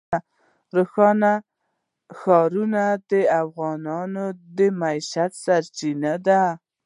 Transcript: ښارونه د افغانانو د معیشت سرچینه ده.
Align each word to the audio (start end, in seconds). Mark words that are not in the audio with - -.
ښارونه 2.19 2.83
د 3.09 3.11
افغانانو 3.43 4.25
د 4.57 4.59
معیشت 4.79 5.31
سرچینه 5.43 6.13
ده. 6.27 6.41